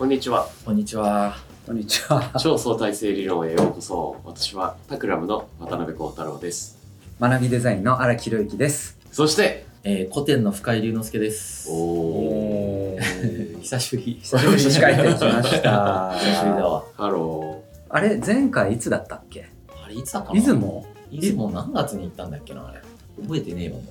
[0.00, 0.48] こんにちは。
[0.64, 1.36] こんにちは。
[1.66, 2.32] こんにちは。
[2.40, 4.16] 超相対性理論へようこそ。
[4.24, 6.78] 私はタクラムの渡辺幸太郎です。
[7.20, 8.96] 学びデザインの荒木宏之です。
[9.12, 11.68] そして、えー、古典の深井龍之介です。
[11.70, 14.18] おー、ー久しぶり。
[14.22, 16.18] 久しぶりに帰ってきました。
[16.18, 16.84] 久しぶりだわ。
[16.96, 19.50] ハロあれ、前回いつだったっけ？
[19.84, 20.86] あれ、いつだったの出雲？
[21.12, 22.80] 出雲何月に行ったんだっけな、あれ。
[23.22, 23.84] 覚えてねえわ、もう。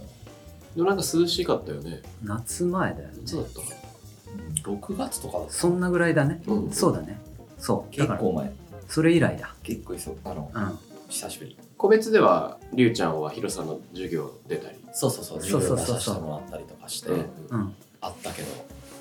[0.73, 0.76] ー。
[0.77, 2.01] でもなんか涼しかったよね。
[2.23, 3.26] 夏前だよねい。
[3.26, 3.88] つだったかうん
[4.63, 5.54] 6月とかだった。
[5.54, 6.41] そんなぐらいだね。
[6.48, 7.20] うんそうだね。
[7.58, 7.94] そう。
[7.94, 8.52] 結構前。
[8.88, 9.54] それ以来だ。
[9.63, 10.80] 結構急あの、うん。
[11.09, 11.58] 久しぶり。
[11.77, 14.77] 個別では、りゅうちゃんはヒロさんの授業出たり。
[14.91, 17.12] そうそうそう、そう授そうそう業出させてもらったりとかして。
[18.02, 18.48] あったけど、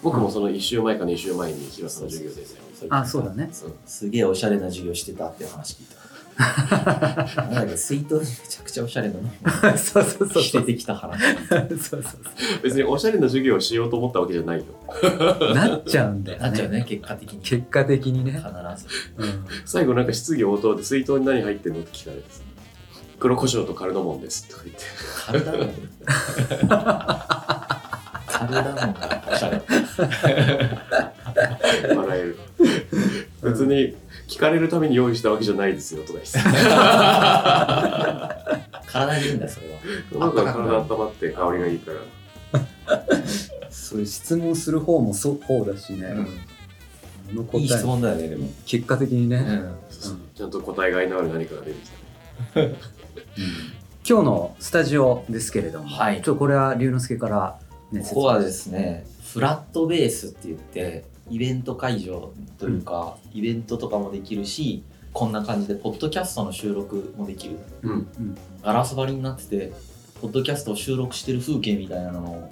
[0.02, 2.94] 僕もその1週前か2週前にヒロさんの授業出たよ。
[2.94, 3.44] あ、そうだね。
[3.44, 5.96] うんすげえおしゃれな授業してたっていう話聞いた。
[7.36, 9.22] なんだけど、水筒にめちゃくちゃおしゃれなの
[9.76, 10.42] そうそうそうそう。
[10.42, 11.20] 着ててきた話。
[11.50, 12.02] そうそう
[12.62, 14.64] 別におしゃれな授業をしようと思ったわけじゃないよ。
[15.54, 16.44] なっちゃうんだよね。
[16.44, 17.40] なっちゃうね、結果的に。
[17.40, 18.40] 結果的にね必。
[18.40, 18.86] ず。
[19.16, 19.46] うん。
[19.64, 22.42] 最後なんか質疑応答で水筒に何入ってんのって聞かれてさ
[23.18, 24.84] 黒胡椒とカルダモンですとか言って
[25.26, 25.70] カルダモン
[28.28, 29.60] カルダモンがおしゃれ。
[31.96, 32.38] 笑える
[33.42, 33.96] 別に
[34.28, 36.38] 聞かれるために用意したわけじゃないですよとか言って。
[38.86, 39.66] 体にいいんだよ、それ
[40.18, 40.26] は。
[40.26, 41.98] なんか体温まって香りがいいから。
[43.70, 46.08] そういう質問する方もそう方だしね。
[47.30, 47.60] あの答え。
[47.62, 48.48] いい質問だよね、でも。
[48.66, 49.62] 結果的にね。
[50.34, 51.96] ちゃんと答えがいのある何かが出てきた。
[54.08, 56.16] 今日のスタジオですけれども、はい。
[56.16, 57.58] ちょっとこれは龍之介から、
[57.92, 64.82] ね、ここはですね、フラットベースって言って、イベント会場というか、イベントとかもできるし、
[65.12, 67.56] こんな感じで、ポッドキャストの収録もできる。
[67.82, 69.72] うんうんガラス張りになってて、
[70.20, 72.50] ポッドキャストを収録してる風景みたいなのを、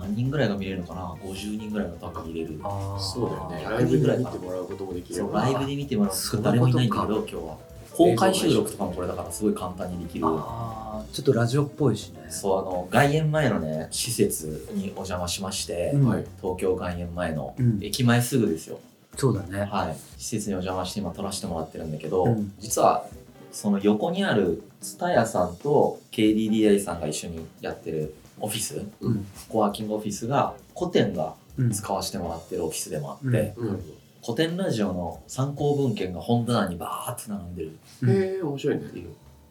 [0.00, 2.60] 何人ぐらいが見れるのかな ?50 人ぐらいが多分見れる。
[2.98, 7.58] そうだよね100ライブで見てもらうこともできるライブで見てもらうそうと誰もいないんだけど、今日は。
[7.98, 10.24] 公開収録とかもこれだからすごい簡単にできる。
[10.26, 12.26] あーちょっとラジオっぽいしね。
[12.28, 16.08] そう、あの、外苑前のね、施設にお邪魔しまして、うん。
[16.08, 16.24] はい。
[16.40, 17.78] 東京外苑前の、うん。
[17.82, 18.78] 駅前すぐですよ。
[19.16, 19.96] そうだね、はい。
[20.16, 22.52] 施設にお邪魔して今撮らせてもらってるんだけど、うん。
[22.60, 23.06] 実は、
[23.50, 29.26] その横にある蔦屋さんと KDDI さんが一緒にやってるオフィス、うん。
[29.48, 31.70] コワーキングオフィスが古典がうん。
[31.72, 33.68] 使わせてもらってるオフィスでもあって、うん。
[33.68, 33.82] うん
[34.28, 39.08] 古典ラジオの参考文献が本棚にバーって並んでるうんへえ面白いねっていう。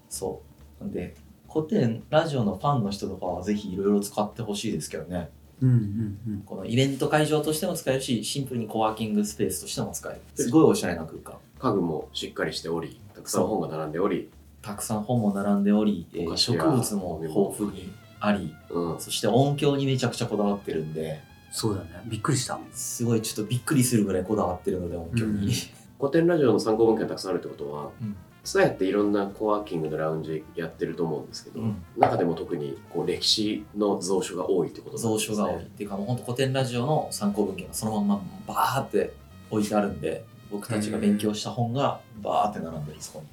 [0.08, 0.40] そ
[0.80, 0.84] う。
[0.84, 1.16] なんで、
[1.52, 5.32] 古典ラジオのファンの人とかはぜひいろいろ使ってほしいですけどね。
[5.64, 10.22] うんうんうんこのイベント会場としても使えるし、シンプルにコワーキングスペースとしても使える。
[10.36, 11.34] すごいおしゃれな空間。
[11.58, 14.30] 家具もしっかりしておりたくさん本が並んでおり
[14.62, 21.20] たくさん本も並んでおり、えー植物も豊富にあり、うんそして音響にめちゃくちゃこだわってるんで、
[21.52, 22.02] そうだね。
[22.06, 22.60] びっくりした。
[22.72, 25.52] すごいちょっとびっくりするぐらいこだわってるので、音響に。
[26.00, 28.16] 古典ラジオの参考文献がたくさんあるってことはうん。
[28.44, 31.84] ツタヤっていろんなコワーキングのラウンジやってると思うんですけど、うん。
[31.98, 35.36] 中でも特にこう歴史の蔵書が多いってことなん蔵ですね。
[35.36, 35.64] 書が多い。
[35.64, 39.14] っていうかもう本当古典ラジオの参考文献がそのまんまバーって
[39.50, 43.26] 置いてあるんで、僕たちが勉強した本がバーって並んでるそこに。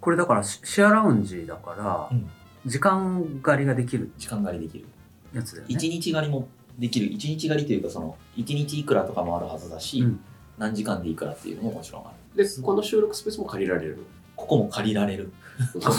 [0.00, 2.30] これだからシシェアラウンジだから、うん。
[2.64, 4.10] 時間狩りができる。
[4.16, 4.86] 時間狩りできる。
[5.34, 5.74] やつだよね。
[5.74, 7.06] 一日狩りもできる。
[7.12, 10.20] 一日狩りというかその、一日いくらとかもあるはずだし、うん
[10.58, 12.44] 何時間でいくらっていうのももちろんある。
[12.44, 13.98] でこの収録スペースも借りられる
[14.36, 15.32] ここも借りられる。
[15.80, 15.94] 滑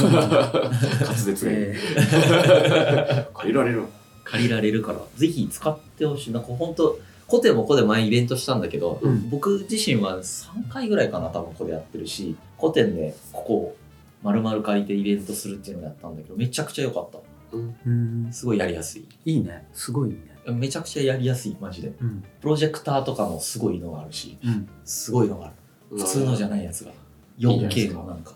[1.16, 1.76] 舌え
[3.34, 3.84] 借りられる
[4.24, 6.34] 借りられるから、ぜひ使ってほしい。
[6.34, 13.76] なんか本当コテもここで前イベントしたんだけど、うん僕自身は3回ぐらいかな、多分ここでやってるし、コテンでここを
[14.24, 17.20] 丸々借りてイベントするっていうのをやったんだけど、めちゃくちゃ良かった。
[17.54, 19.06] うんすごいやりやすい。
[19.26, 21.94] いいねすごいねめちゃくちゃやりやすい、マジで。
[22.02, 25.56] うんプロジェクターとかもすごいのがあるし、うんすごいのがある。
[25.98, 26.92] 普通のじゃないやつが。
[26.92, 28.34] いいじゃないです 4K かのなんか、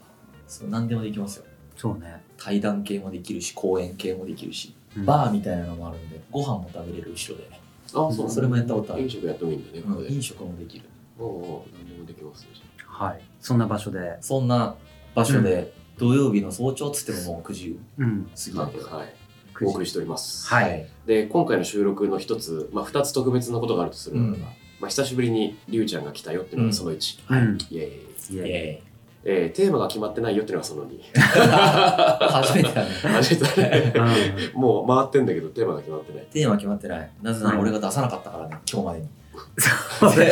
[0.48, 1.46] そう何でもできますよ。
[1.76, 7.50] そうね、対談系もできるし、公演系もできるし、うんバーみたいなのもあるんで、ご飯も食べれる後ろで。
[7.52, 10.86] あそうそれもやったことある飲食やってもいいんだねここで、飲食もできる。
[11.20, 12.50] おうおう何でもできますね
[12.86, 14.76] はいそんな場所でそんな
[15.16, 18.98] 場所で、土曜日の早朝っつってももう9時うん過ぎだけど。
[18.98, 19.12] はい9
[19.66, 20.48] お送りしております。
[20.48, 20.88] はい。
[21.06, 24.42] で今回の収録の一つ、まあ、二つ特別なことがあるとするならば、うん。
[24.44, 24.50] ま
[24.84, 27.58] あ、久しぶりにりゅうちゃんが来たよっていうのがその1、うん。
[27.72, 28.50] イエーイ、イエーイ。
[28.50, 28.82] え
[29.30, 31.12] えーテーマが決まってないよっていうのがその2え
[32.32, 32.90] 初めてだね。
[33.04, 33.94] 初めてだね。
[34.56, 34.62] うん。
[34.62, 36.26] もう回ってんだけどテーマが決まってない。
[36.32, 37.10] テーマ決まってない。
[37.22, 39.08] なぜなら俺が出さなかったからね、今日までに。
[40.00, 40.32] そうね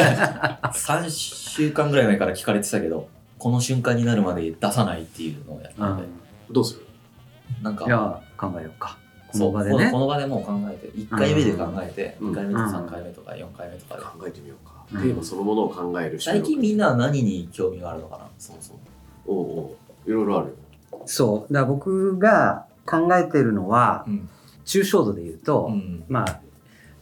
[0.74, 3.08] 3週間ぐらい前から聞かれてたけど、
[3.38, 6.04] この瞬間になるまで出さないっていうのをやったので、
[6.52, 6.86] どうする？
[7.62, 7.86] なんか。
[7.86, 8.98] い、や考えようか
[9.40, 9.92] こそうの場でね。
[9.92, 12.32] この場でもう考えて、1回目で考えて、うん。
[12.32, 14.02] 2回目と3回目とか4回目とかで。
[14.02, 14.74] 考えてみようか。
[14.94, 15.02] うん。
[15.02, 18.28] テーマそのものを考える最近みんなは何に興味があるのかな？
[18.38, 18.80] そもそも
[19.28, 19.78] おうお
[20.08, 20.10] う。
[20.10, 20.54] いろいろあるよ。
[21.06, 21.54] そう。
[21.54, 24.30] だから僕が考えてるのはうん。
[24.66, 26.04] 抽象度で言うと、うん。
[26.08, 26.40] まあ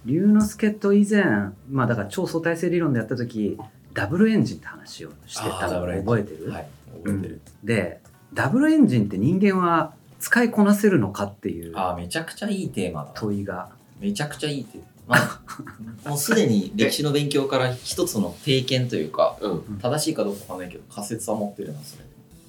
[0.06, 1.24] 龍之介と以前
[1.72, 3.58] まあだから超相対性理論でやった時
[3.94, 6.68] ダブルエンジンって話をしてた覚えてる、はい
[7.04, 8.02] 覚えてる、で
[8.34, 9.94] ダブルエンジンって人間は
[10.24, 11.74] 使いこなせるのかっていう。
[11.78, 13.68] ああめちゃくちゃいいテーマだ問いが。
[14.00, 15.22] めちゃくちゃいいテーマ、ま
[16.06, 19.80] あ、 もうすでに歴史の勉強から一つの定見というかうん。
[19.82, 22.06] 正しいかどうかわかんないけど仮説は持ってるなそれ。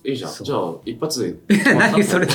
[0.08, 0.46] いいじゃんそう。
[0.46, 1.56] じゃあ一発で。
[1.74, 2.28] 何それ。
[2.28, 2.34] 今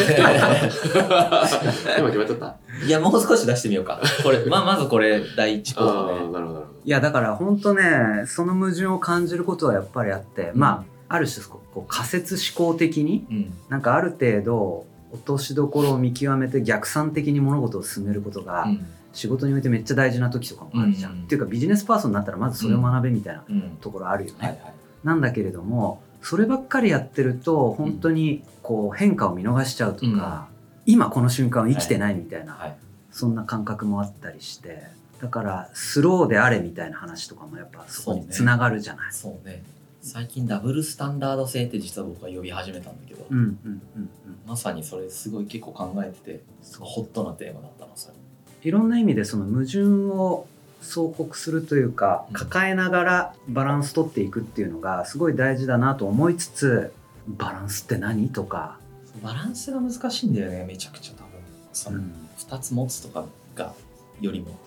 [2.07, 2.57] 決めとった？
[2.85, 4.01] いやもう少し出してみようか。
[4.23, 6.65] これまあまずこれ第一候ああ補でなるほどなるほど。
[6.83, 13.53] いやだから本当ねその矛盾を感じることはやっぱりあって、まあある種こう仮説思考的にうん。
[13.69, 18.85] なんかある程度落としどころを見極めて逆算的に物事を進めることがうん。
[19.11, 21.13] 仕事においてめっちゃ大事な時とかもあるじゃん。
[21.13, 23.77] うんっていうかビジネスパーソンになったらまずそれを学べみたいなうん。
[23.81, 24.37] ところあるよね。
[24.39, 24.73] はいはい。
[25.03, 30.47] なんだけれどもそればっかりやってると本当にこう変化を見逃しちゃうとか、
[30.85, 32.75] 今この瞬間を生きてないみたいな、はい
[33.11, 34.83] そんな感覚もあったりして
[35.19, 39.11] だからスローであれみたいな話とかもやっぱそこにつながるじゃない。
[39.11, 39.63] そうね
[40.01, 44.09] 最近ダブルスタンダード性って実は僕は呼び始めたんだけど、うんうんうんうん。
[44.47, 46.43] まさにそれすごい結構考えてて
[46.79, 48.15] ホットなテーマだったのそれ。
[48.63, 50.47] いろんな意味でその矛盾を
[50.81, 52.33] 相克するというかうん。
[52.33, 56.93] 抱えながらバランス取っていくっていうのがすごい大事だなと思いつつ
[57.27, 58.79] バランスって何とか、
[59.21, 61.29] バランスが難しいんだよねめちゃくちゃ多分。
[61.73, 62.13] そのうん。
[62.37, 63.73] 2つ持つとかが
[64.21, 64.57] よりも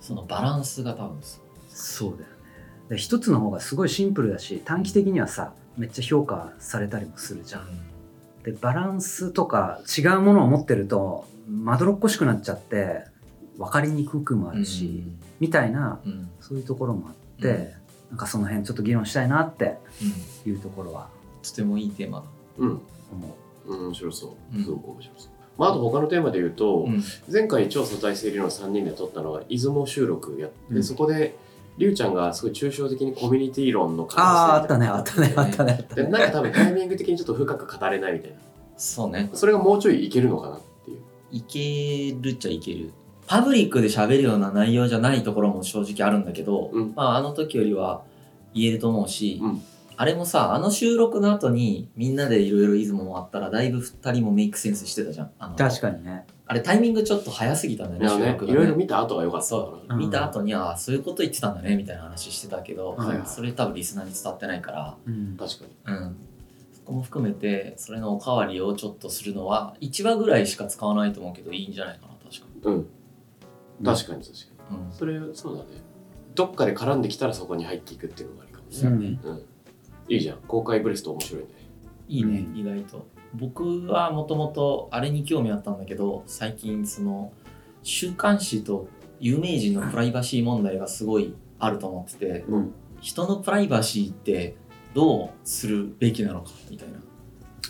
[0.00, 1.18] そのバランスが多分
[1.70, 2.33] そうだよね
[2.88, 7.66] で一つの方がすごいシンプルだし短期的にはさめっちゃ評価されたりもするじゃん。
[8.42, 13.04] でバランスとか違うものを持ってるとまどろっこしくなっちゃって
[13.58, 15.04] 分かりにくくもあるし、
[15.40, 16.12] みたいなうん。
[16.12, 17.56] うんそういうところもあって、うん。
[18.10, 19.78] なんかその辺ちょっと議論したいなって
[20.46, 20.52] うん。
[20.52, 21.08] いうところは
[21.42, 22.24] とてもいいテーマだ。
[22.58, 22.80] うん。
[23.66, 24.56] 面白そう。
[24.56, 24.64] うん。
[24.64, 27.02] すごく面白そう、まあ、あと他のテーマで言うと、うん。
[27.32, 30.84] 前回超相対性理論3人で撮ったのは出雲収録やって、うん。
[30.84, 31.36] そこで
[31.76, 36.10] りゅうちゃんがすごい抽象的にコミュニティ論の可ああーあったねあったねあったねあったでね。
[36.10, 38.36] なんか多分タイミング的にちょっと深く語れないみたいな。
[38.76, 39.30] そうね。
[39.34, 41.00] それがもうちょいいけるのかなっていう。
[41.32, 42.92] いけるっちゃいける。
[43.26, 46.92] パブリックで喋るような内容じゃないところも正直あるんだけど、うん。
[46.94, 48.02] まああの時よりは
[48.52, 49.62] 言えると思うし、うん
[49.96, 55.30] あれもさあの収録の後にみんなでいろいろ出雲もあったらだいぶ2人もメイクセンスしてたじゃん。
[55.38, 56.26] あの確かにね。
[56.46, 58.52] あれタイミングちょっと早すぎたんだよねいやね収録がね。
[58.52, 63.26] いろいろ見た後が良かったそかう見た後にああそういうこと言ってたんだねみたいな話してたけど、はいはい。
[63.26, 65.36] それ多分リスナーに伝わってないから、うん。
[65.36, 65.96] ら確かに。
[65.96, 66.16] うん、
[66.72, 72.86] そこも含めてそれのおかわりをちょっとするのは1話ぐらいしか使わないと思うけどいいんじゃないかな確かうん。
[73.84, 74.38] 確かに確か
[74.70, 74.76] に。
[74.76, 74.92] に、うん。
[74.92, 75.82] それそうだね。
[76.34, 78.70] どっかで絡んできたらそこに入っていくっていうのがあるかもね。
[78.70, 79.20] そうね。
[79.24, 79.53] うん
[80.08, 80.38] いいじゃん。
[80.46, 81.48] 公開ブレスト面白いね。
[82.08, 82.56] いいね、うん。
[82.56, 83.06] 意外と。
[83.34, 87.32] 僕はもともとあれに興味あったんだけど最近その
[87.82, 88.86] 週刊誌と
[89.18, 92.74] 有名人のプライバシー問題がすごいあると思っててうん。
[93.00, 94.56] 人のプライバシーって
[94.94, 97.00] どうするべきなのかみたいな。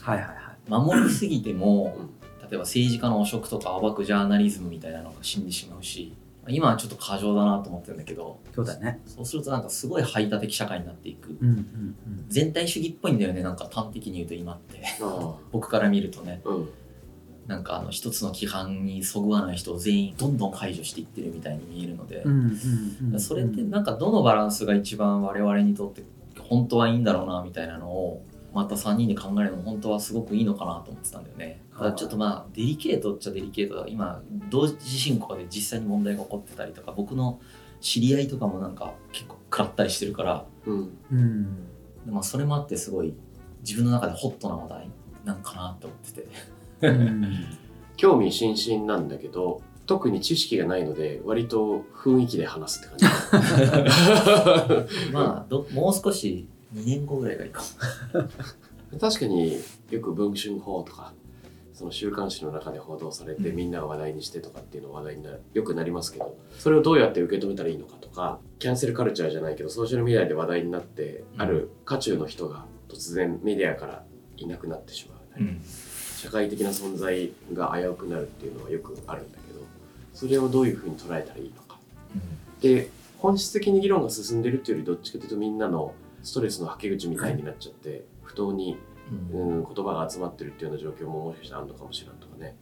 [0.00, 0.37] はいはいはい。
[0.69, 2.25] 守りすぎても、うん。
[2.48, 6.14] 例えば政治家の汚職とか暴くジャーナリズムみたいなのが死んでしまうし
[6.48, 8.38] 今はちょっと過剰だなと思ってるんだけど。
[8.54, 9.00] そうだね。
[9.06, 11.36] そうするとなんかすごい排他的社会になっていく。
[11.40, 11.96] うんうんうん。
[12.28, 14.82] 全体主義っぽいんだよねなんか端的に言うと今って。
[15.02, 16.40] あ 僕から見るとね。
[16.44, 16.68] あうん。
[17.46, 22.22] なんかあの一つの規範にそぐわない人を全員どんどん排除していってるみたいに見えるので。
[22.24, 23.20] うん、うんうん。
[23.20, 26.02] それってなんかどのバランスが一番我々にとって
[26.38, 28.22] 本当はいいんだろうなみたいなのを
[28.54, 31.61] また3人で考えるのも本当はすごくいいのかなと思ってたんだよね。
[31.76, 37.40] ただちょっとまあデリケートっちゃデリケートだ今同時進行で実際に問題が起こってたりとか僕の
[37.80, 41.68] 知り合いとかもなんか結構食らったりしてるから、うんうん。
[42.06, 43.14] まあ、それもあってすごい
[43.61, 44.90] 自分の中でホットな話題
[45.25, 46.28] なんかなって思ってて。
[46.82, 47.34] うん
[47.96, 57.62] 興味津々なんだけど特に知識がないので割と雰囲気で話すって感じ まあどもう少し2年後ぐらいがいいか
[58.12, 58.28] も。
[59.00, 59.59] 確かに
[59.90, 61.12] よく文春法とか
[61.73, 63.57] その週刊誌の中で報道されてうん。
[63.57, 71.43] みんなが話題にしてとかっていうの話題になるよくなりますけどそれをどうやって受け止めたらいいのかとかキャンセルカルチャーじゃないけどソーシャルメディアで話題になって、うん。
[71.43, 74.04] ある渦中の人が突然メディアから
[74.37, 75.61] いなくなってしまう、うん。
[76.25, 79.61] 社会的な存在が危うくなるっていうのはよくあるんだけど
[80.14, 81.78] それをどういうふうに捉えたらいいのか。
[82.61, 82.88] で
[83.19, 88.76] 本質的に議論が進んでるっていうよりどっちかというとみんなのストレスのはけ口みたいになっちゃって不当に
[89.33, 89.59] うん。
[89.59, 92.57] うん、言葉が集まってるっていうような状況ももしかしたらあるのかもしれんとかね。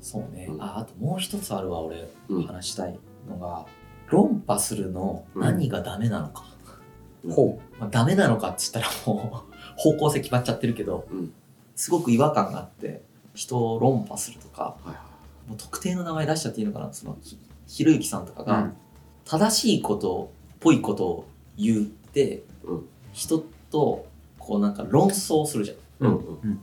[0.00, 0.62] そうね、うん。
[0.62, 2.42] ああともう一つあるわ俺うん。
[2.46, 3.66] 話したいのが、
[4.08, 6.44] 論破するの何がダメなのか、
[7.28, 11.32] ほまあ、ダメなのかって言ったらもう 方向性決まっちゃってるけど、うん。
[11.74, 13.02] すごく違和感があって
[13.34, 15.48] 人を論破するとかはいはい。
[15.48, 18.72] もう特定の名前出しちゃっていいのかなそのひひろゆきさんとかが、うん。
[19.24, 21.24] 正しいことっぽいことを
[21.56, 24.06] 言って、うん人と
[24.38, 26.06] こうなんか論争するじゃん。
[26.06, 26.38] うんうん。
[26.44, 26.60] うん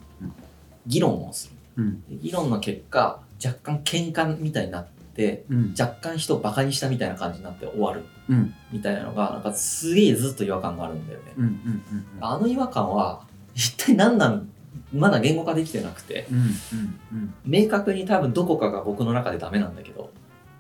[0.86, 1.83] 議論をする。
[1.83, 2.01] うん。
[2.07, 5.75] で議論の結果若干喧嘩みたいになってうん。
[5.79, 8.03] 若干人をバカにしたみたいな感じになって終わる。
[8.29, 8.53] うん。
[8.72, 11.83] みたいなのがなんかすげえずっと違和感があるんだよね、うんうん。
[12.22, 13.24] あの違和感は
[13.55, 14.50] 一体何なん
[14.93, 16.45] まだ言語化できてなくてうんうん
[17.13, 17.33] うん。
[17.45, 20.12] 明確に多分どこかが僕の中でダメなんだけど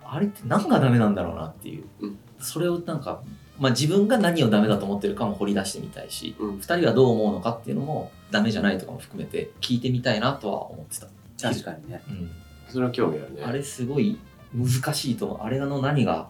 [0.03, 2.17] あれって何がダメなんだろうなっていう、うん。
[2.39, 3.21] それをなんか、
[3.59, 6.57] まあ、自分が何をダメだと思ってるかも掘り出してみたいし、うん。
[6.57, 11.07] 二人はどう思うのかっていうのもダメじゃないとかも含めて聞いてみたいなとは思ってた、
[11.49, 12.01] 確かにね。
[12.09, 12.31] うん。
[12.67, 13.43] それは興味あるね。
[13.43, 14.17] あれすごい
[14.53, 15.41] 難しいと思う。
[15.41, 16.29] あれの何が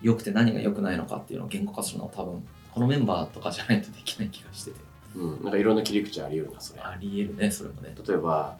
[0.00, 4.76] 良くて何が良くないのかっていうのを言語化するのは多分このメンバーとかじゃないとできない気がしてて。
[5.16, 5.42] うん。
[5.42, 6.80] なんかいろんな切り口あり得るなそれ。
[6.80, 7.94] ありえるねそれもね。
[8.06, 8.56] 例えば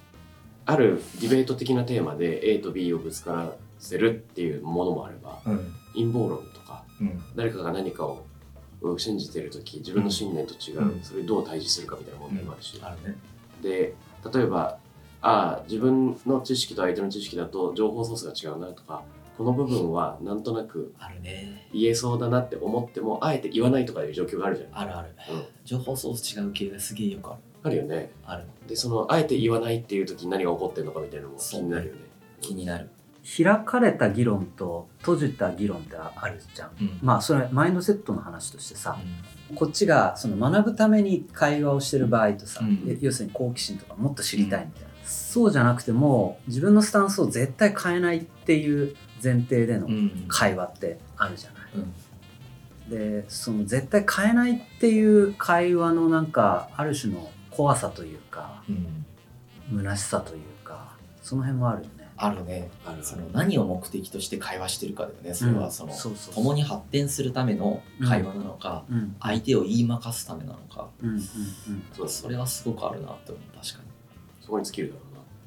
[0.66, 5.74] あるディベート的なテーマで A と B をぶつからせるっていうものもあればうん。
[5.94, 6.61] 陰謀論とか
[7.00, 7.22] うん。
[7.36, 8.24] 誰かが何かを
[8.80, 11.00] うん信じている時自分の信念と違う、うん。
[11.02, 13.16] それをどう対峙するかみたいな問題もあるし、あるね。
[13.62, 13.94] で
[14.32, 14.78] 例えば
[15.20, 19.04] ああ自分の知識と相手の知識だと情報ソースが違うなとか
[19.38, 20.92] この部分はなんとなく
[21.72, 24.78] 言えそうだなって思ってもあえて言わないとかいう状況があるじゃん。
[24.78, 25.08] あるある。
[25.30, 25.44] うん。
[25.64, 27.40] 情報ソース違う系がすげえよくある。
[27.64, 28.10] あるよね。
[28.26, 28.44] ある。
[28.66, 32.00] でそのあえて言わないっていう時に何が起こってるのかみたいなのも気になるよね。
[32.40, 32.90] 気になる
[33.24, 36.70] 開かれた議論と閉じた議論ってあるじゃん。
[36.80, 36.98] うん。
[37.02, 38.98] まあそれマインドセットの話としてさ
[39.54, 42.84] こっちがその学ぶために会話をしてる場合とさ、うん。
[42.88, 50.24] え要するに好奇心とかもっと知りたいみたいな、そうじゃなくても自分のスタンスを絶対変えないっていう前提でのうん。
[50.28, 51.62] 会話ってあるじゃない。
[51.76, 52.90] うん。
[52.90, 59.06] でその絶対変えないっていう会話のなんかある種の怖さというかうん。
[59.78, 62.01] 虚しさというかその辺もあるよね。
[62.16, 62.70] あるね。
[63.02, 65.34] その何を目的として会話してるかだよね。
[65.34, 65.92] それうんはその、
[66.34, 69.16] 共に発展するための会話なのか、うん。
[69.20, 70.88] 相手を言いまかすためなのか。
[72.06, 73.84] それはすごくあるなって思う確か
[74.40, 75.00] そこに尽きるだろ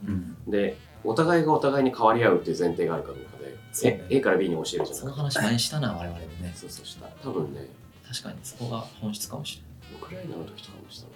[0.07, 0.51] うな。
[0.51, 4.05] でお互いがお互いに変わり合うっていう前提があるかどうかで、ね。
[4.09, 4.85] A, から B に教えるじゃん。
[4.87, 6.51] その話前にしたな我々でね。
[6.55, 7.07] そうそうした。
[7.23, 7.67] 多分ね。
[8.07, 10.01] 確かにそこが本質かもしれない。
[10.01, 11.11] ウクライナの時とかもしたの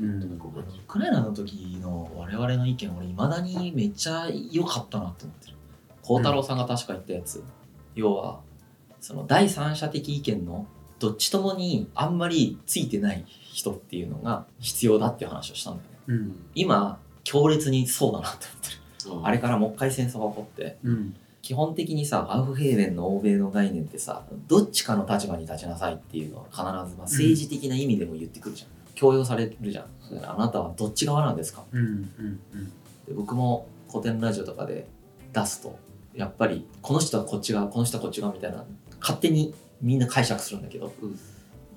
[0.00, 5.56] ウクライナの時の我々の意見俺いまだにめっちゃ良かったなって思ってる。
[6.02, 7.44] 孝太郎さんが確か言ったやつ、
[7.94, 8.40] 要は
[9.00, 10.66] その第三者的意見の
[10.98, 15.96] どっちともにあんまりついてない人っていうのが必要だっていう話をしたんだよね。
[16.08, 16.36] うん。
[16.54, 19.16] 今強烈にそうだなって思ってる。
[19.18, 19.26] うん。
[19.26, 21.14] あれからもう一回戦争が起こってうん。
[21.42, 28.68] 基本的にさアウフヘーベンの欧米の概念ってさどっちかの立場に立ちなさいっていうのは必ず、まあ、政治的な意味でも言ってくるじゃん、
[29.00, 29.86] 強要されるじゃん。
[30.24, 31.64] あなたはどっち側なんですか？
[31.72, 32.66] うんうんうん。
[33.06, 34.86] で僕も古典ラジオとかで
[35.32, 35.78] 出すと
[36.14, 38.66] やっぱりこの人はこっち側この人はこっち側みたいな
[39.00, 41.18] 勝手にみんな解釈するんだけど、うん。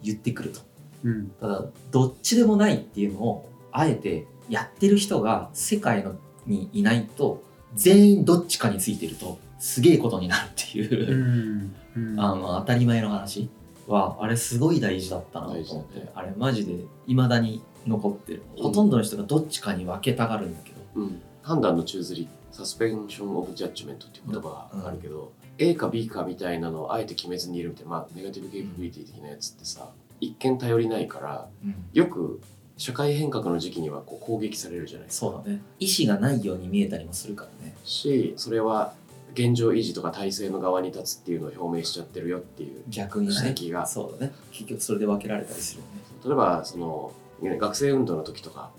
[0.02, 0.60] 言ってくると。
[1.06, 1.30] うん。
[1.40, 6.16] ただどっちでもないっていうのをあえてやってる人が世界の
[6.46, 7.42] にいないと
[7.74, 11.72] 全員どっちかについてるとすげえことになるっていう。
[11.96, 12.20] う、んうん。
[12.20, 13.50] あの当たり前の話
[13.88, 16.10] はあれすごい大事だったなと思って、ね。
[16.16, 16.76] あれマジで
[17.08, 18.44] 未だに残ってる。
[18.58, 31.48] ほとんどの人がどっちかに分けたがるんだけど、うん、判断の宙づりサスペンション・オブ・ジャッジメントっていう言葉があるけど、A か B かみたいなのをあえて決めずにいるみたいな、まあ、ネガティブ・ケイパビリティ的なやつってさ一見頼りないから
[31.94, 32.42] よく
[32.78, 35.28] 社会変革の時期にはこう攻撃されるじゃないですか。
[35.28, 35.62] そうだね。
[35.80, 37.76] 意思がないように見えたりもするからね。
[37.84, 38.94] しそれは
[39.34, 43.34] 現状維持とか体制の側に立つっていうのを表明しちゃってるよっていう逆にね。
[43.46, 43.86] 指摘が。
[43.86, 44.34] そうだね。
[44.52, 47.12] 結局それで分けられたりするよね、例えばその
[47.42, 48.72] ね学生運動の時とか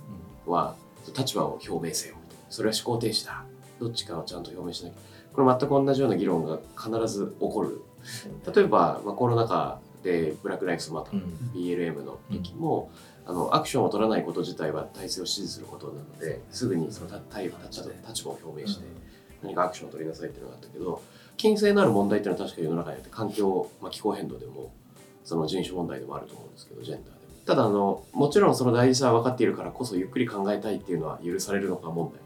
[0.46, 0.76] は
[1.16, 2.44] 立場を表明せよみたいな。
[2.50, 3.44] それは思考停止だ。
[3.80, 4.96] どっちかをちゃんと表明しなきゃ。
[5.34, 7.82] これ全く同じような議論が必ず起こる。
[8.54, 11.50] 例えば、まあ、コロナ禍でブラック・ライフスマター、うん。
[11.54, 12.90] BLM の時も、
[13.26, 18.84] あのアクションを取らないこと自体は体制を支持することなのですぐにその対立場立場を表明して
[19.44, 21.02] 何かアクションを取りなさいっていうのがあったけど
[21.36, 24.72] 金性のある問題っていうのは確か世の中にあって環境、まあ、気候変動でも
[25.24, 27.16] その人種問題でもあると思うんですけどジェンダーでも。
[27.46, 32.20] ただあのもちろんその大事さは分かっているからこそゆっくり考えたいっていうのは許されるのか問題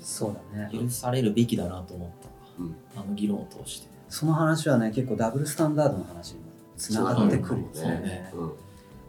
[0.00, 0.70] そうだね。
[0.72, 2.28] 許されるべきだなと思った。
[2.28, 2.76] わ、うん。
[2.96, 3.88] あの議論を通して。
[4.08, 8.32] その話はね結構ダブルスタンダードの話にもつながってくるよそうだね。
[8.34, 8.52] うん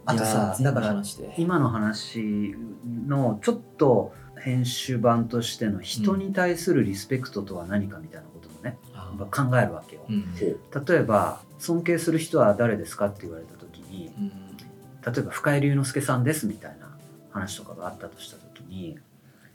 [0.06, 1.02] あとさだから
[1.38, 2.56] 今の話
[3.08, 10.06] のちょっと編集版としての人に対するリスペクトとは何かみたいなこともね、あやっぱ考えるわけよ。
[10.10, 10.36] うん。
[10.36, 10.56] 例
[10.96, 14.32] えば尊敬する人は誰ですかって言われた時にうん
[15.06, 16.88] 例えば深井龍之介さんですみたいな
[17.32, 18.98] 話とかがあったとした時に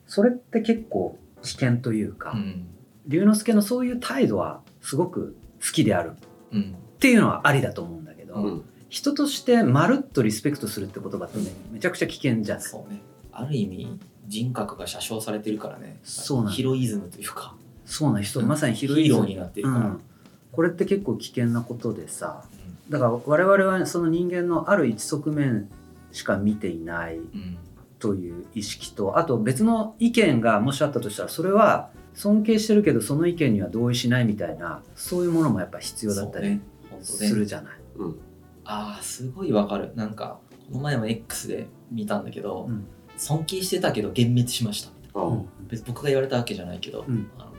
[0.07, 2.69] それって結構危険というか、うん。
[3.07, 6.13] 龍之介のそういう態度はすごく好きである
[6.53, 6.77] うん。
[6.97, 13.01] っていうのはありだと思うんだけど、うん人としてまるっとリスペクトするって言葉ってねめちゃくちゃ危険じゃんそうね。
[13.33, 15.99] ある意味人格が写生されてるからね。
[16.03, 16.53] そうなんだ。
[16.53, 17.55] ヒロイズムというか。
[17.85, 19.27] そうな人まさにヒヒロイズム。
[19.27, 20.01] になってるから、うん、
[20.53, 22.45] これって結構危険なことでさ
[22.91, 25.69] だから我々はその人間のある一側面
[26.13, 27.59] しか見ていないうん。
[27.99, 36.61] という意識とあと別の意見がもしあったとしたらそれは尊敬してるけどその意見には同意しないみたいなそういうものもやっぱ必要だったり
[37.03, 37.35] すね。
[37.35, 37.73] るじゃない。
[37.97, 38.21] うん
[38.69, 39.93] ああすごいわかる。
[39.97, 40.39] なんか
[40.71, 42.87] この前も X で見たんだけど、うん。
[43.17, 45.23] 尊敬してたけど幻滅しましたみたいな。
[45.23, 45.49] あうん。
[45.69, 47.31] 別に僕が言われたわけじゃないけど、うん。
[47.39, 47.53] あの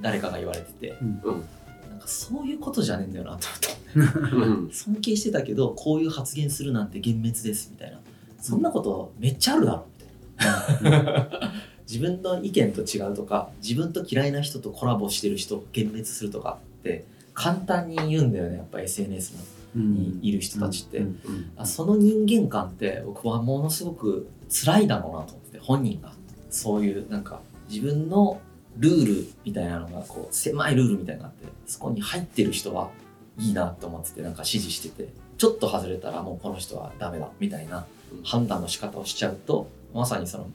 [0.00, 3.46] 誰かが言われててなんかそういうことじゃねえんだよなと
[3.94, 4.70] 思ったうん。
[4.72, 8.00] 尊敬してたけどこういう発言するなんて幻滅ですみたいな。
[8.40, 10.44] そんなことめっちゃあるだろみ
[10.82, 11.30] たいな。
[11.86, 17.04] 自分の意見と違うとか自分と嫌いな人とコラボしてる人を幻滅するとかって
[17.34, 19.34] 簡単に言うんだよねやっぱ SNS
[19.74, 26.12] にいる人たちって、うんうんあその人間観って僕はものすごく辛いだろうなと思って本人が。
[26.54, 28.40] そういうなんか自分の
[28.78, 32.90] ルールみたいなのがこう狭いルールみたいなのがあってそこに入ってる人は
[33.38, 37.86] いいなと思っててなんか支持しててちょっと外れたらもうこの人はダメだみたいな
[38.24, 40.46] 判断の仕方をしちゃうとまさにその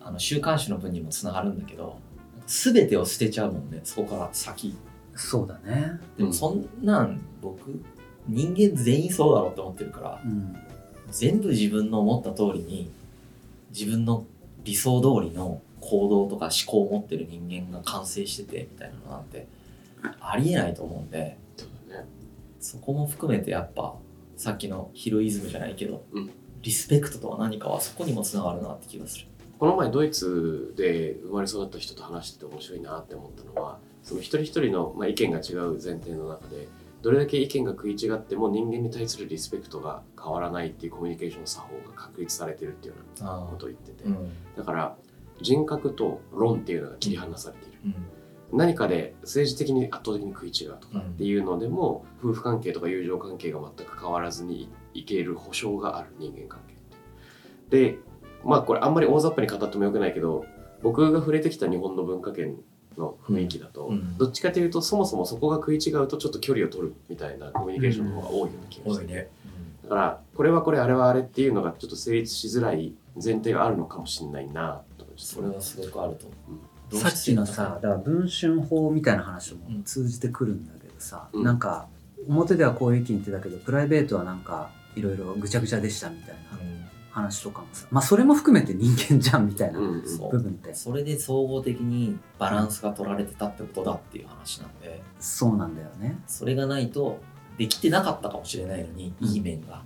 [0.00, 1.98] あの週刊誌の分にもつながるんだけど
[2.46, 4.76] 全てを捨てちゃうもんねそこから先。
[5.16, 6.00] そうだね。
[6.18, 7.80] でもそんなん僕
[8.26, 10.56] 人間全員そうだろうと思ってるからうん
[11.10, 12.90] 全部自分の思った通りに
[13.70, 14.26] 自分の
[14.64, 19.46] 理想通りの行動とか思考を持ってる人間が完成しててみたいなのなんて
[20.20, 21.36] ありえないと思うんで
[22.58, 23.94] そこも含めてやっぱ
[24.36, 26.30] さっきのヒロイズムじゃないけど、うん
[26.64, 29.26] リスペクトとは何かはそこにもつながるなって気がする。
[29.58, 36.66] この前ドイツで生まれ育った人と話してて面白いなって思ったのはその一人一人の、まあ、意見が違う前提の中で
[37.04, 44.32] どれだけ意見が食い違っても人間に対するリスペクトが変わらないっていうコミュニケーション作法が確立されてるっていうようなあことを言ってて、うん。
[44.56, 44.96] だから
[45.42, 47.78] 人格と論っていうのが切り離されている、
[48.52, 48.58] うん。
[48.58, 57.92] 何かで政治的に圧倒的に食い違うとかっていうのでも、夫婦関係とか友情関係が全く変わらずにいける保証がある人間関係って。
[57.92, 57.98] で
[58.46, 60.46] まあこれあんまり大雑把に語ってもよくないけど
[60.82, 62.56] 僕が触れてきた日本の文化圏
[62.96, 64.18] の雰囲気だと、うん。
[64.18, 69.06] どっちかというとそもそもそこが食い違うとちょっと距離を取るみたいなコミュニケーションの方が多いような気がして。
[69.06, 69.28] て、多いね。
[69.84, 76.34] だからこれはこれあれはあれっていうのがちょっと成立しづらい前提があるのかもしれないなとかそれはすごくあると思
[76.92, 76.96] う。
[76.96, 81.44] さっきのさだから文春法みたいな話とも通じてくるんだけどさ、うん。
[81.44, 81.88] なんか
[82.28, 86.34] 表ではこういう意見言ってたけどプライベートはなんかいろいろぐちゃぐちゃでしたみたいな
[87.14, 90.74] 話とかもさまあそれも含めて人間じゃんみたいな部分って。
[90.74, 96.18] それで総合的にバランスが取られてたってことだっていう話なんで、そうなんだよね。
[96.26, 97.20] それがないと
[97.56, 99.28] できてなかったかもしれないのに、うん。
[99.28, 99.82] いい面が。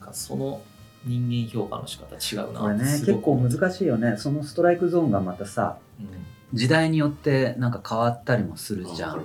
[0.00, 0.62] なんかその
[1.04, 4.16] 人間評価の仕方違うなこれね結構難しいよね。
[4.16, 6.06] そのストライクゾーンがまたさうん。
[6.54, 9.24] 時代によってなんか変わったりもするじゃん、ね。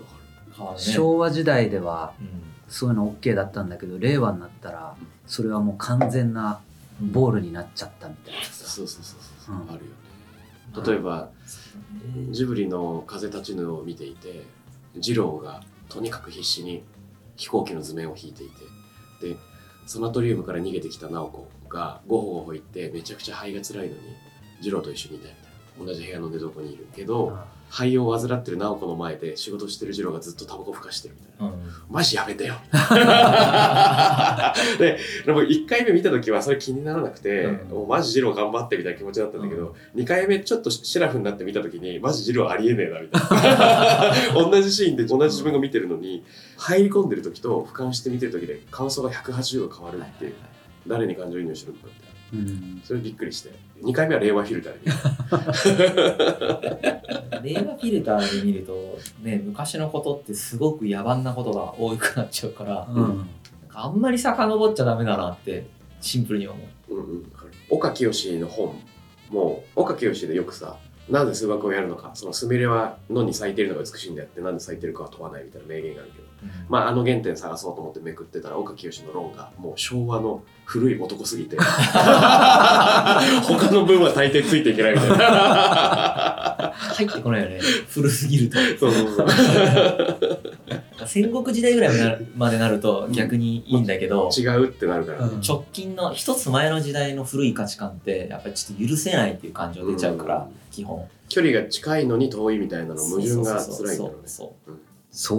[0.75, 2.27] 昭和時代ではうん。
[2.67, 6.59] そういうの OK だったんだけど令和になったらそれはもう完全な
[7.01, 8.65] ボールになっちゃったみたいなるさ。
[8.65, 9.59] そうそうそうそう、う。
[9.59, 9.61] ん。
[9.69, 10.07] あるよね。
[10.85, 11.29] 例えば
[12.31, 14.45] ジブリの「風立ちぬ」を見ていて
[14.95, 16.83] 二郎がとにかく必死に
[17.35, 18.49] 飛行機の図面を引いてい
[19.21, 19.37] てで
[19.85, 24.01] サナトリウムから逃げてきた直子がゴホゴホ言ってめちゃくちゃ肺が辛いのに
[24.61, 25.47] 二郎と一緒にいたいみたいな。
[25.85, 27.37] 同じ部屋の寝床にいるけど
[27.69, 31.53] 肺を患ってる直子の前で仕事してる二郎がずっとタバコふかしてるみたいな。
[31.53, 31.61] うん。
[31.89, 32.55] マジやめてよ。
[34.79, 37.67] ででも1回目見た時はそれ気にならなくて、うん。
[37.69, 43.21] もうマジジロー頑張ってみたいな気持ちだったんだけど、2回目ちょっとシラフになって見た時にマジジローありえねえなみたい
[44.33, 44.33] な。
[44.49, 46.23] 同じシーンで同じ自分が見てるのに
[46.57, 50.33] 入り込んでる時と俯瞰して見てる時で感想が180度変わるっていう、
[50.87, 52.07] 誰に感情移入してるのかって。
[52.33, 52.81] うん。
[52.83, 53.51] それびっくりして。
[53.83, 54.73] 2回目は令和フィルター
[56.81, 56.93] で
[57.41, 63.29] 令和フィルターで見るとね昔のことってすごく野蛮なことが多くなっちゃうから、なんうん。
[63.67, 65.67] かあんまり遡っちゃダメだなって
[66.01, 66.59] シンプルに思
[66.89, 66.93] う。
[66.93, 67.31] うんうん、
[67.69, 68.81] 岡清の本
[69.29, 70.77] も岡清でよくさ
[71.09, 76.26] なぜ数学をやるのかそのスミレは野に咲いてるのが美しいんだよってなんで咲いてるかは問わないみたいな名言があるけど、
[76.69, 81.57] まあ、あの原点探そうと思ってめくってたら岡清の論がもう昭和の古い男すぎて。
[81.61, 81.63] 他
[83.71, 86.73] の文は大抵ついていけないみたいな。
[86.75, 87.59] 入ってこないよね。
[87.89, 88.57] 古すぎると。
[88.79, 89.27] そうそうそう。
[91.05, 95.25] 戦国時代ぐらいまでなると逆にいいんだけど、違うってなるから。
[95.25, 95.41] ね、うん。
[95.41, 100.43] 直近の一つ前の時代の古い価値観ってやっぱりちょっと許せないっていう感情出ちゃうから、うん。
[100.69, 101.07] 基本。
[101.29, 104.17] 距離が近いのに遠いみたいなの矛盾がそうそう辛いんだろうね。
[104.25, 104.75] そうそう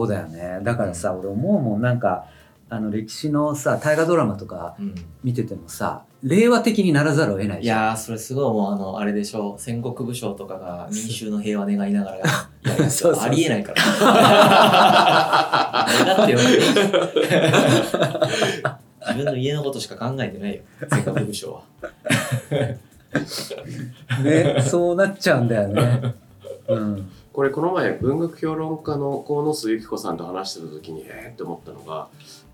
[0.09, 0.61] だよね。
[0.63, 1.81] だからさ、俺思うもん。
[1.81, 2.27] なんか
[2.71, 4.95] あの歴史のさ大河ドラマとかうん。
[5.25, 7.87] 見ててもさ令和的にならざるを得ないいじゃん。
[7.89, 9.57] やーそれすごいもうあのあれでしょ。
[9.59, 13.83] 戦国武将とかが民衆の平和願いながら ありえないから。
[16.05, 16.39] 願ってよ
[19.09, 20.63] 自分の家のことしか考えてないよ。
[20.91, 21.63] 戦国武将は。
[24.23, 26.15] ねそうなっちゃうんだよね。
[26.69, 31.33] うんこれこの前文学評論家の河野須由紀子さんと話してた時にえー？
[31.35, 32.09] って思ったのが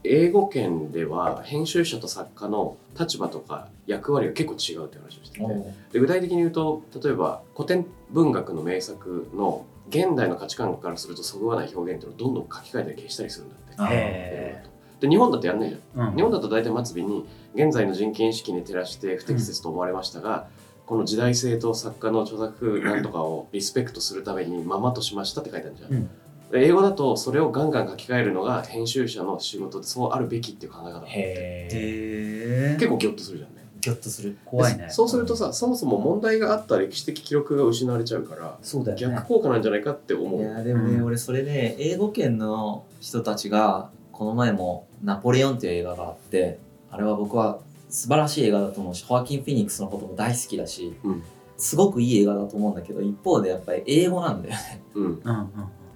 [0.04, 5.46] 英語圏では編集者と作家の立場とか役割が結構違うって話をしてて
[5.94, 13.94] で具体的に言うと例えば古典文学の名作の現代の価値観からするとそぐわない表現っていうのをどんどん書き換えたり消したりするんだって。
[13.94, 14.64] へ
[15.00, 16.08] で日本だとやんないじゃん。
[16.08, 16.16] うん。
[16.16, 20.46] 日本だと大体末尾に現在の人権意識に照らして不適切と思われましたが、
[20.86, 25.92] この時代性と作家の著作なんとかをリスペクトするためにままとしましたって書いてあるじゃん。
[25.92, 26.10] うん。
[26.50, 33.64] で英語だとそれをガンガン書き換えるのが編集者の仕事でそうあるべきっていう考え方へえへえ結構ギョッとするじゃんね。
[33.80, 34.36] ギョッとする。
[34.44, 34.84] 怖いね。
[34.84, 39.14] でそうするとさそもそも問題があった歴史的記録が失われちゃうからそうだよね。
[39.16, 40.40] 逆効果なんじゃないかって思う。
[40.40, 41.04] いやでもね、うん。
[41.04, 46.58] 俺それね英語圏の人たちがこの前も「ナポレオン」っていう映画があって
[46.90, 47.58] あれは僕は
[47.94, 51.22] 素晴らしい映画だと思うしホアキン・フェニックスのことも大好きだし、うん。
[51.56, 54.82] すごくいい映画だと思うんだけど一方でやっぱり英語なんだよね。
[54.94, 55.22] うん。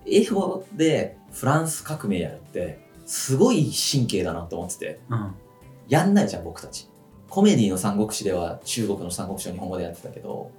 [0.06, 5.00] 英語でフランス革命やるってすごい神経だなと思ってて。
[5.10, 5.34] うん
[5.88, 6.88] やんないじゃん僕たち。
[7.30, 10.50] コメディの三国志では中国の三国志を日本語でやってたけど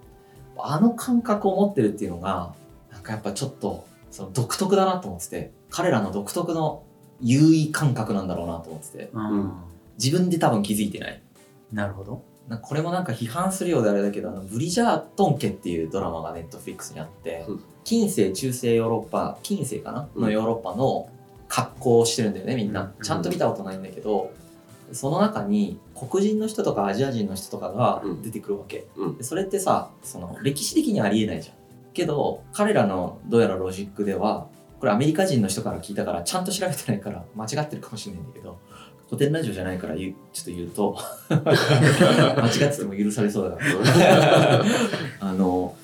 [0.57, 2.53] あの感覚を持ってるっていうのが
[2.91, 6.83] なんかやっぱちょっとその独特だなと思ってて彼らの独特の
[7.21, 9.09] 優位感覚なんだろうなと思ってて。
[9.13, 9.51] うんうん。
[9.99, 11.21] 自分で多分気づいてない
[11.71, 12.23] なるほど。
[12.47, 20.23] なんかこれもなんか批判するようであれだけどあのブリジャートン家っていうドラマがネットフリックスにあって、うん近世中世ヨーロッパ近世かな、うん。
[20.23, 21.09] のヨーロッパの
[21.47, 23.03] 格好をしてるんだよねみんな、うん。
[23.03, 24.31] ちゃんと見たことないんだけど
[24.91, 29.17] その中に黒人の人とかアジア人の人とかが出てくるわけ、うん。
[29.17, 31.55] でそれってさその歴史的にはありえないじゃん。
[31.93, 34.47] けど彼らのどうやらロジックでは
[34.79, 38.59] これアメリカ人の人から聞いたからちゃんと調べてないから間違ってるかもしれないんだけど
[39.09, 40.97] 古典ラジオじゃないから言うちょっと言うと。
[41.33, 43.63] 間違ってても許されそうだか
[43.97, 44.61] ら
[45.19, 45.75] あの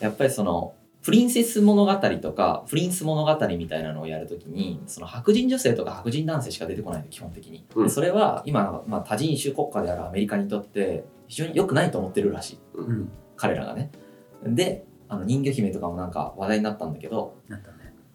[0.00, 7.84] やっぱりそのプリンセス物語とかプリンス物語みたいなのをやるときにその白人女性とか白人男性しか出てこないの基本的に、うん。
[7.84, 12.58] でそれは今、まあ、多人種国家であるアメリカにとって非常に良くないと思ってるらしい。
[12.74, 13.10] うん。
[13.36, 13.92] 彼らがね。
[14.44, 17.62] であの人魚姫とかもなんか話題になったんだけどね。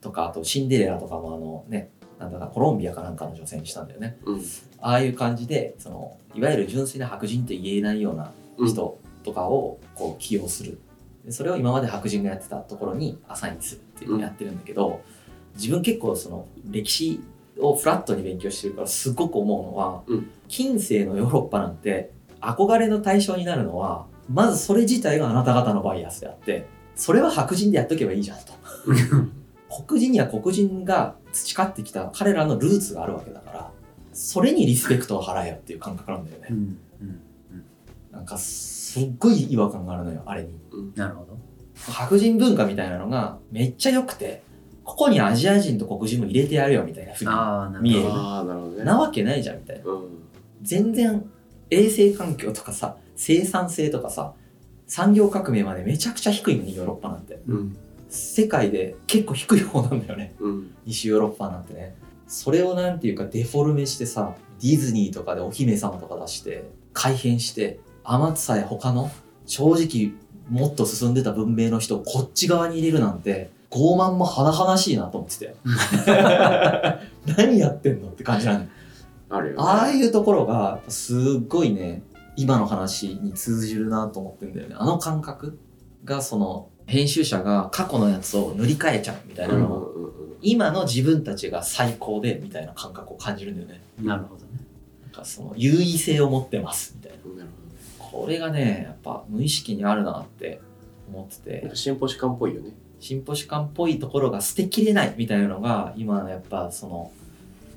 [0.02, 4.18] とかあとシンデレラとかもあのねなんだかコロンビアかなんかの女性にしたんだよね。
[4.26, 4.42] うん。
[4.80, 10.80] ああいう感じでそのいわゆる純粋な白人って言えないような人とかをこう起用する。
[11.26, 15.02] でそれを今まで白人がやってたところにアサインするっていうのをやってるんだけど、
[15.56, 17.20] 自分結構その歴史
[17.60, 20.30] をフラットに勉強してるからすごく思うのは、うん。
[20.48, 28.54] 近世のヨーロッパなんて憧れの対象になるのはまずそれ自体があなた方のバイアスであってそれは白人でやっとけばいいじゃんと。
[29.70, 33.72] 黒人には黒人が培ってきた彼らのルーツがあるわけだから
[34.14, 36.48] それにリスペクトを払えよっていう感覚なんだよね。
[36.50, 36.58] うん
[37.02, 37.22] うん
[38.12, 40.50] なんかすっごい違和感があるのよあれに。
[40.96, 41.38] なるほど。
[41.92, 44.42] 白人文化みたいなのがめっちゃ良くて
[44.84, 48.10] ここにアジア人と黒人も入れてやるよみたいなふうにああなる見える。
[48.10, 48.84] なるほどね。
[48.84, 49.92] なわけないじゃんみたいな。
[49.92, 50.08] うん。
[50.64, 51.24] 全然
[51.70, 54.34] 衛生環境とかさ生産性とかさ
[54.88, 57.40] 産業革命までめちゃくちゃ低いのにヨーロッパなんて。
[57.48, 57.78] うん
[58.10, 60.36] 世界で結構低い方なんだよね。
[60.40, 60.76] うん。
[60.86, 61.96] 西ヨーロッパなんてね。
[62.28, 69.12] それをなんていうかデフォルメしてさディズニーとかでお姫様とか出して改変して天津さえ他の
[69.46, 70.14] 正直
[70.50, 77.00] もっと進んでた文明の人をこっち側に入れるなんて傲慢も甚だしいなと思ってたよ
[77.38, 78.70] 何やってんのって感じなんだよ。
[79.30, 79.62] あるよね。
[79.62, 82.02] ああいうところがすっごいね
[82.38, 84.76] 今の話に通じるなと思ってんだよね。
[84.78, 85.60] あの感覚
[86.06, 89.72] がその編集者が過去のやつを塗り替えちゃうみたいなの。
[89.72, 90.02] を、うん。
[90.02, 93.82] うんうん今の自分たちが最高でみたいな感覚を感じるんだよね。
[94.02, 94.48] なるほどね。
[95.04, 97.44] なんかその優位性を持ってますみたいな。
[97.44, 97.50] なる
[97.98, 100.62] これがねやっぱ無意識にあるなって
[101.12, 101.68] 思ってて。
[101.68, 102.72] か進歩士官っぽいよね。
[103.00, 107.12] 進歩士官っぽいところが捨てきれないみたいなのが今のやっぱその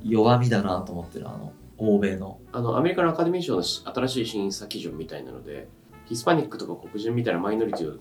[0.05, 2.39] 弱みだなと思ってるあの欧米の。
[2.53, 5.67] あのアメリカのアカデミー賞のし新しい審査基準みたいなので
[6.07, 7.99] ヒスパニックとか黒人みたいなマイノリティを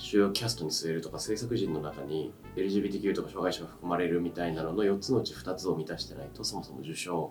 [0.00, 7.30] 主要キャストに据えるとか制作陣の中に LGBTQ とか障害者が含まれるみたいなのの4つのうち2つを満たしてないとそもそも受賞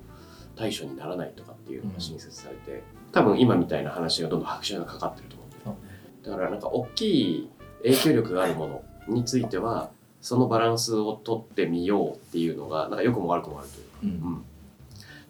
[0.55, 5.77] 対象にならないとかっていうのが新設されて、多分今みたいな話がどんどん拍車がかかってると思うんだよね
[6.23, 7.49] だからなんか大きい
[7.83, 9.89] 影響力があるものについては
[10.21, 14.19] そのバランスを取ってみようっていうのがなんか良くも悪くもあるという。
[14.19, 14.45] か、うん。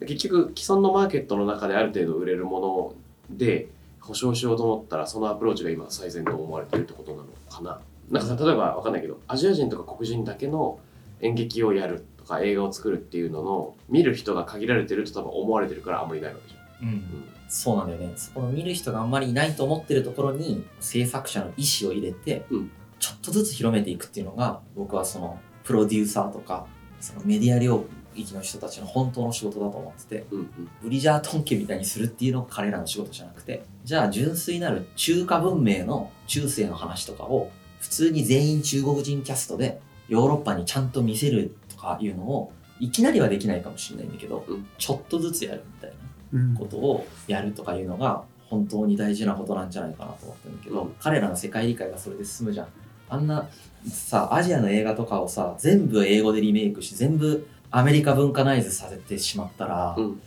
[0.00, 2.60] うん、結局既存のマーケットの中である程度売れるも
[3.30, 3.68] ので
[4.00, 7.80] 保証しようと思ったらそのアプローチが今最善と思われてるってことなのかな？
[8.10, 10.78] なんかさ例えばわかんないけどアジア人とか黒人だけの
[11.20, 17.04] 演劇をやるとか映画を作るっていうのの見る人が限られてると多分思われてるからあんまりいないわけじゃん、うん。
[17.48, 18.12] そうなんだよね。
[18.16, 22.70] そこの見る人があんまりいないと思ってるところに制作者の意思を入れて、うん。
[22.98, 26.66] ちょっとずつ広めていくっていうのが僕はそのプロデューサーとか
[27.00, 27.86] そのメディア領
[28.20, 30.70] 域の人たちの本当の仕事だと思っててうんうん。
[30.82, 44.66] ブリジャートン家みたいにするっていうのが彼らの仕事じゃなくてじゃあ純粋なる中華文明の中世の話とかを普通に全員中国人キャストでヨーロッパにちゃんと見せるとかいうのをいきなりはできないかもしれないんだけど、うん。
[44.78, 45.90] ちょっとずつやるみたい
[46.32, 46.54] なうん。
[46.56, 50.94] ことをやるとかいうのが本当に大事なことなんじゃないかなと思ってるんだけど、うん。
[50.98, 52.68] 彼らの世界理解がそれで進むじゃん。
[53.08, 53.48] あんな
[53.88, 60.20] さアジアの映画とかをさ全部英語でリメイクし全部アメリカ文化ナイズさせてしまったら、うん。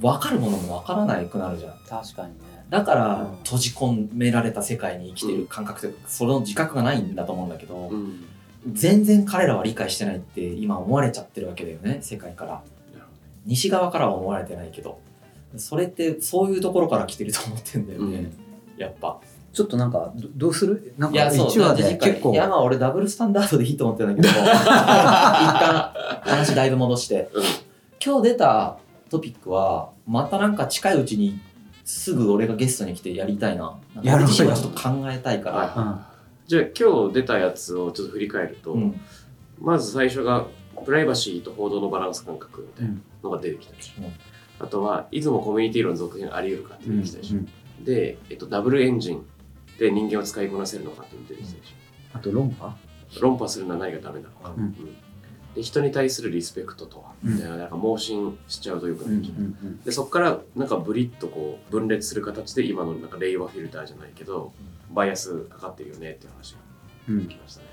[0.00, 1.72] 分かるものも分からなくなるじゃん。
[1.88, 2.66] 確かにね。
[2.68, 3.36] だから、うん。
[3.44, 8.24] 閉じ込められた世界に生きてる感覚というか、その自覚がないんだと思うんだけど、うん。
[8.72, 12.62] 全然彼らは理解してないって今思われちゃってるわけだよね世界から。
[13.46, 15.00] 西側からは思われてないけど
[15.56, 18.32] それってそういうところから来てると思ってんだよね、うん。
[18.76, 19.20] やっぱ
[19.52, 20.94] ちょっとなんかどどうする？
[20.98, 22.32] なんかいやそう1話で結構。
[22.32, 24.34] いやまあ俺ダブルスタンダードでいいと思ってるんだけど。
[24.40, 27.30] 一旦話だいぶ戻して。
[27.34, 27.42] うん。
[28.04, 28.76] 今日出た
[29.10, 31.40] トピックはまたなんか近いうちに
[31.84, 33.78] すぐ俺がゲストに来てやりたいな。
[34.02, 34.26] やろうよ。
[34.26, 38.98] 俺自身はちょっと考えたいから、はいじゃあ今日出たやつをちょっと振り返ると、うん。
[39.60, 40.46] まず最初が
[40.84, 44.12] プライバシーと報道のバランス感覚みたいなのが出てきたでしょ、うん。
[44.60, 49.26] あとはいつもコミュニティ論続編あり得るかってうん出てきたでしょ、で、えっと、ダブルエンジン
[49.78, 51.74] で人間を使いこなせるのかっていうのが出てきたでし
[52.12, 52.66] あと論破？
[52.66, 54.74] ょ論破するのは何がダメなのか、うん。
[55.54, 57.34] で人に対するリスペクトとは、うん。
[57.34, 64.52] みたいななんか盲信しちゃうとよくうなんいじゃん、うんでそこからなんかブリッとこう分裂する形で今のなんか令和フィルターじゃないけど
[64.92, 66.58] バイアスかかってるよねっていう話が
[67.08, 67.28] うん。
[67.28, 67.68] 来ましたね。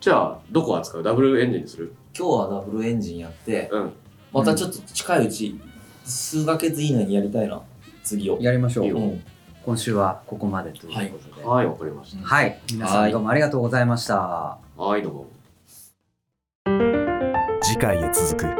[0.00, 1.02] じゃあどこを扱う？
[1.02, 1.94] ダブルエンジンにする？
[2.16, 3.92] 今日はダブルエンジンやってうん。
[4.32, 5.60] またちょっと近いうち
[6.04, 7.60] 数ヶ月以内にやりたいな。
[8.04, 8.38] 次を。
[8.40, 9.18] やりましょう
[9.64, 11.46] 今週はここまでということで。
[11.46, 11.66] はい。
[11.66, 12.24] わかりました。
[12.24, 12.58] はい。
[12.72, 14.58] 皆さんどうもありがとうございました。
[14.76, 15.26] はいどうも。
[17.62, 18.57] 次回へ続く